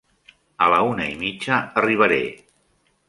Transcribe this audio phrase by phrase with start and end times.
[0.67, 2.21] A la una i mitja arribaré.